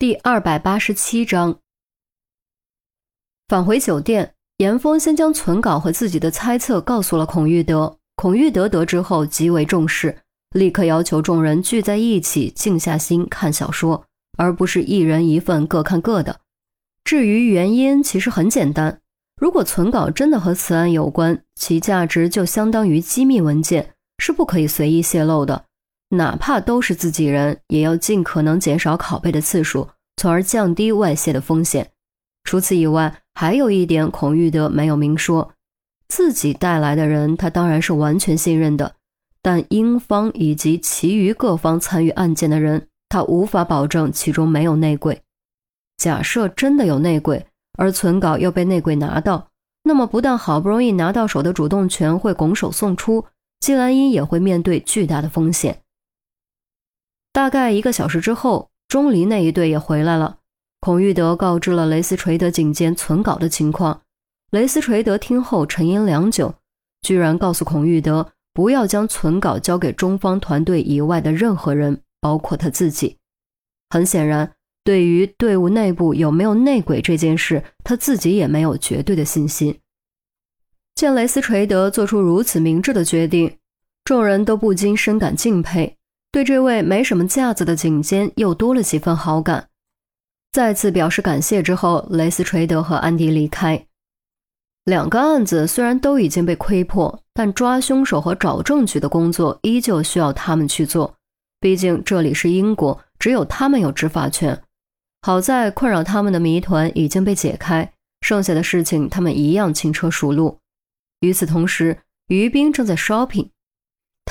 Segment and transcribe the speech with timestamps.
[0.00, 1.58] 第二百八十七章，
[3.48, 7.98] 返回酒店，严峰先将存稿和自己的猜测告诉了孔玉德。
[8.16, 10.16] 孔玉德得知后极为重视，
[10.52, 14.06] 立刻要求众人聚在一起，静下心看小说，
[14.38, 16.40] 而不是一人一份各看各的。
[17.04, 19.02] 至于原因，其实很简单：
[19.36, 25.66] 如果存稿真的和此案有关，其价值就相当于机密文件，是不可以随意泄露的。
[26.10, 31.90] 哪怕都是自己人，也要尽可能减少拷贝的次数，从而降低外泄的风险。
[32.44, 35.52] 除此以外，还有一点，孔玉德没有明说，
[36.08, 38.96] 自己带来的人，他当然是完全信任的，
[39.40, 45.22] 但英方以及其余各方参与案件的人，他无法保证其中没有内鬼。
[45.96, 47.46] 假设真的有内鬼，
[47.78, 49.48] 而存稿又被内鬼拿到，
[49.84, 53.24] 那么不但好不容易拿到手的主动权会拱手送出，
[53.60, 55.78] 季兰英也会面对巨大的风险。
[57.32, 60.38] 大概一个小时之后，钟离那一队也回来了。
[60.80, 64.02] 孔玉德告知了雷斯垂德警监存稿的情况。
[64.50, 66.54] 雷斯垂德听后沉吟良久，
[67.02, 73.18] 居然告诉孔玉德不要将存稿交给中方团队以外的任何人，包括他自己。
[73.90, 79.78] 很显然，对于队伍内部有没有内鬼这件事，他自己也没有绝对的信心。
[80.96, 83.58] 见雷斯垂德做出如此明智的决定，
[84.04, 85.96] 众人都不禁深感敬佩。
[86.32, 89.68] 对这位没什么架子的警监又多了几分好感。
[90.52, 93.86] 再次表示感谢之后，雷斯垂德和安迪离开。
[94.84, 101.14] 两个案子虽然都已经被窥破，但抓凶手和找证据的工作依旧需要他们去做。
[101.60, 104.60] 毕竟这里是英国，只有他们有执法权。
[105.22, 107.92] 好在困扰他们的谜团已经被解开，
[108.22, 110.58] 剩下的事情他们一样轻车熟路。
[111.20, 113.50] 与此同时，于冰正在 shopping。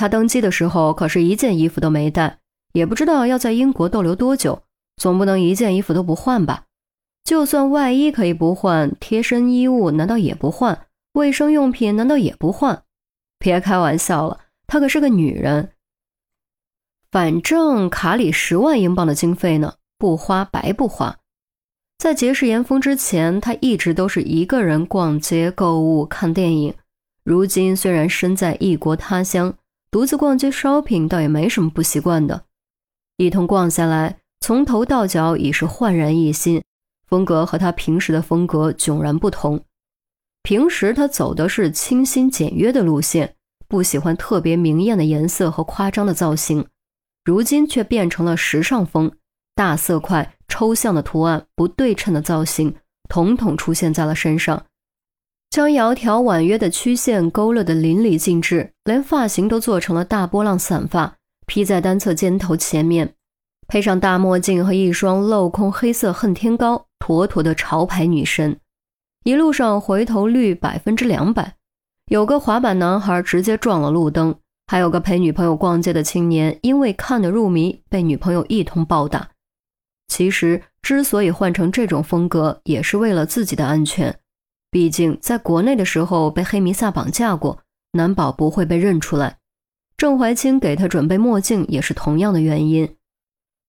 [0.00, 2.38] 他登机的时候可是一件衣服都没带，
[2.72, 4.62] 也不知道要在英国逗留多久，
[4.96, 6.64] 总不能一件衣服都不换吧？
[7.22, 10.86] 就算外衣可以不换，贴身衣物难道也不换？
[11.12, 12.82] 卫生用品难道也不换？
[13.38, 15.72] 别开玩笑了，她可是个女人。
[17.10, 21.18] 反正卡里十万英镑的经费呢，不花白不花。
[21.98, 26.74] 在结识严峰之前，他一直都是一个人逛街、购物、看电影。
[27.22, 29.54] 如今虽然身在异国他乡，
[29.90, 32.44] 独自逛街 shopping 倒也没什么不习惯的，
[33.16, 36.62] 一通逛下来，从头到脚已是焕然一新，
[37.08, 39.64] 风格和他平时的风格迥然不同。
[40.44, 43.34] 平时他走的是清新简约的路线，
[43.66, 46.64] 不喜欢特别明艳的颜色和夸张的造型，
[47.24, 49.10] 如今却变成了时尚风，
[49.56, 52.76] 大色块、抽象的图案、不对称的造型，
[53.08, 54.64] 统统出现在了身上。
[55.50, 63.14] 将窈窕婉约的曲线勾勒得淋漓尽致，连发型都做成了大波浪散发，披在单侧肩头前面，
[63.66, 68.56] 配上大墨镜和一双镂空黑色恨天高，妥妥的潮牌女神。
[69.24, 71.56] 一路上回头率百分之两百，
[72.06, 74.36] 有个滑板男孩直接撞了路灯，
[74.68, 79.28] 还有个陪女朋友逛街的青年，因为看得入迷，被女朋友一通暴打。
[80.06, 84.16] 其实之所以换成这种风格，也是为了自己的安全。
[84.70, 87.58] 毕竟在国内的时候被黑弥撒绑架过，
[87.92, 89.38] 难保不会被认出来。
[89.96, 92.96] 郑怀清给他准备墨镜也是同样的原因。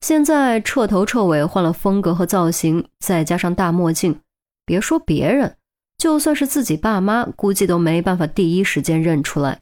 [0.01, 4.19] 现在彻头彻尾换了风格和造型，再加上大墨镜，
[4.65, 5.57] 别说别人，
[5.97, 9.61] 就算是自己爸妈，估计都没办法第一时间认出来。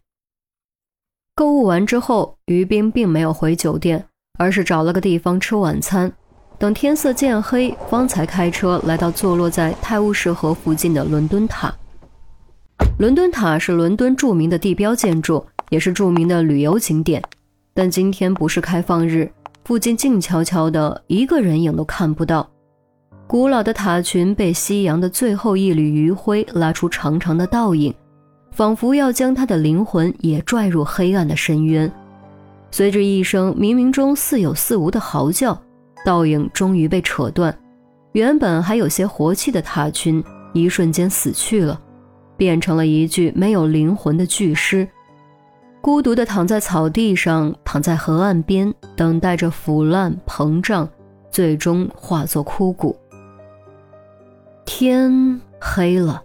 [1.35, 4.07] 购物完之后，于冰并没有回酒店，
[4.37, 6.13] 而是找了个地方吃晚餐。
[6.59, 11.73] 等天色渐黑，方才开车来到坐落在泰晤士河附近的伦敦塔。
[12.97, 17.23] 伦敦塔是伦敦著名的地标建筑，也是著名的旅游景点。
[17.73, 19.31] 但今天不是开放日，
[19.63, 22.45] 附近静悄悄的，一个人影都看不到。
[23.25, 27.93] 古老的塔群被夕阳的最后一缕余晖拉出长长的倒影，
[28.51, 31.89] 仿佛要将他的灵魂也拽入黑暗的深渊。
[32.69, 35.57] 随着一声冥冥中似有似无的嚎叫。
[36.05, 37.55] 倒影终于被扯断，
[38.13, 40.23] 原本还有些活气的塔群，
[40.53, 41.79] 一瞬间死去了，
[42.37, 44.87] 变成了一具没有灵魂的巨尸，
[45.81, 50.89] 孤独地躺在草地上，躺在河岸边，等待着腐烂膨胀，
[51.29, 52.95] 最终化作枯骨。
[54.65, 56.23] 天黑了，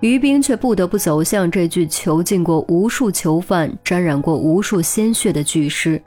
[0.00, 6.00] 于冰却不得不走向这具囚禁过无数囚犯、沾染过无数鲜血的巨尸。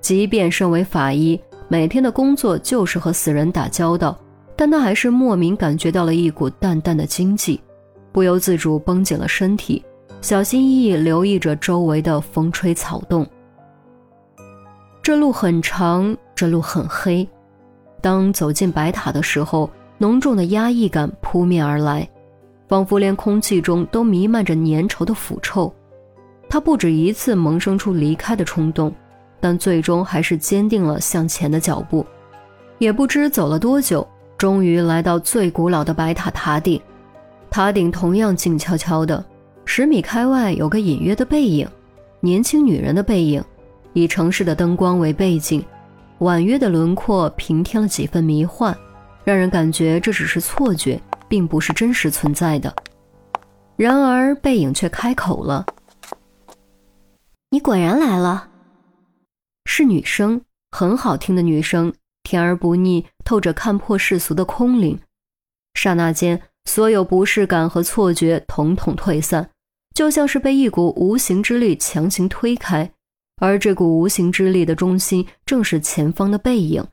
[0.00, 4.16] 即便身为法医，每天的工作就是和死人打交道，
[4.54, 7.60] 但他还是莫名感觉到了一股淡淡的惊悸，
[8.12, 9.84] 不由自主绷紧了身体，
[10.20, 13.26] 小心翼翼留意着周围的风吹草动。
[15.02, 17.28] 这路很长，这路很黑，
[18.00, 19.68] 当走进白塔的时候，
[19.98, 22.08] 浓重的压抑感扑面而来，
[22.68, 25.72] 仿佛连空气中都弥漫着粘稠的腐臭。
[26.48, 28.94] 他不止一次萌生出离开的冲动，
[29.44, 32.06] 但最终还是坚定了向前的脚步。
[32.78, 34.08] 也不知走了多久，
[34.38, 36.80] 终于来到最古老的白塔塔顶。
[37.50, 39.22] 塔顶同样静悄悄的，
[39.66, 41.68] 十米开外有个隐约的背影，
[42.20, 43.44] 年轻女人的背影，
[43.92, 45.62] 以城市的灯光为背景。
[46.20, 48.74] 婉约的轮廓平添了几分迷幻，
[49.24, 50.98] 让人感觉这只是错觉，
[51.28, 52.74] 并不是真实存在的。
[53.76, 55.66] 然而背影却开口了
[57.52, 58.48] ：“你果然来了。”
[59.76, 60.40] 是女生，
[60.70, 61.92] 很好听的女声，
[62.22, 65.00] 甜而不腻，透着看破世俗的空灵。
[65.74, 69.50] 刹那间，所有不适感和错觉统统退散，
[69.92, 72.92] 就像是被一股无形之力强行推开。
[73.38, 76.86] 而这股无形之力的中心，正是前方的背影。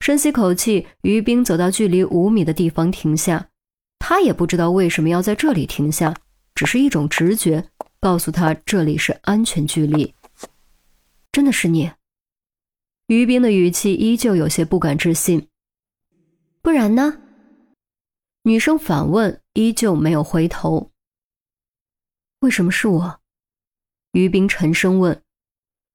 [0.00, 3.48] 深吸口气，于冰走到距离五米的地方停下。
[3.98, 6.14] 他也不知道为什么要在这里停下，
[6.54, 7.62] 只是一种直觉
[8.00, 10.14] 告诉他这里是安全距离。
[11.32, 11.92] 真的是你？
[13.06, 15.48] 于冰的语气依旧有些不敢置信。
[16.60, 17.20] 不然呢？
[18.42, 20.90] 女生反问，依旧没有回头。
[22.40, 23.20] 为什么是我？
[24.12, 25.22] 于冰沉声问，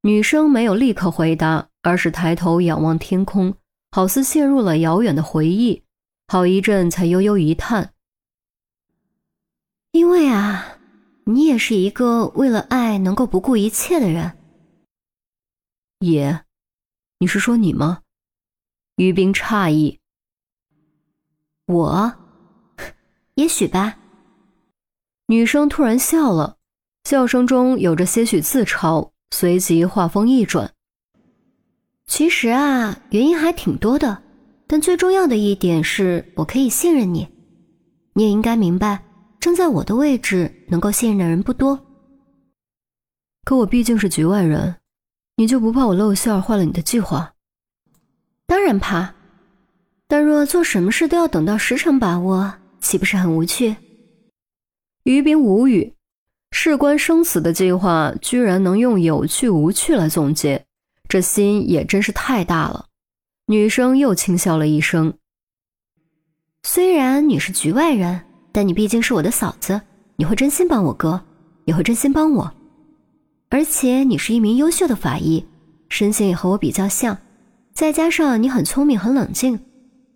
[0.01, 3.56] 女生没有立刻回答，而是抬头仰望天空，
[3.91, 5.83] 好似陷入了遥远的回忆，
[6.27, 7.94] 好一阵才悠悠一叹
[9.91, 10.77] ：“因为啊，
[11.25, 14.38] 你也是一个为了爱能够不顾一切的人。”
[16.05, 16.44] 也，
[17.19, 18.01] 你是说你吗？
[18.97, 20.01] 于冰诧异。
[21.67, 22.13] 我，
[23.35, 23.97] 也许吧。
[25.27, 26.57] 女生突然笑了。
[27.05, 30.73] 笑声中有着些许自嘲，随即话锋一转
[32.07, 34.23] ：“其实啊，原因还挺多的，
[34.67, 37.27] 但最重要的一点是我可以信任你。
[38.13, 39.03] 你也应该明白，
[39.39, 41.85] 站在我的位置，能够信任的人不多。
[43.44, 44.75] 可我毕竟是局外人，
[45.35, 47.33] 你就不怕我露馅坏了你的计划？
[48.45, 49.15] 当然怕，
[50.07, 53.75] 但若做什么事都要等到十成把握，岂不是很无趣？”
[55.03, 55.95] 于冰无语。
[56.51, 60.65] 事关生死的计划，居然能用有趣无趣来总结，
[61.09, 62.86] 这心也真是太大了。
[63.47, 65.15] 女生又轻笑了一声。
[66.62, 69.81] 虽然你是局外人，但你毕竟是我的嫂子，
[70.15, 71.19] 你会真心帮我哥，
[71.65, 72.53] 也会真心帮我。
[73.53, 75.45] 而且你是一名优秀的法医，
[75.88, 77.15] 身形也和我比较像，
[77.71, 79.59] 再加上你很聪明很冷静，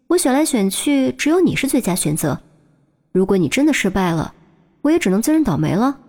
[0.08, 2.42] 我选来选去，只有你是最佳选择。
[3.12, 4.34] 如果你真的失败了，
[4.82, 6.00] 我也只能自认倒霉了。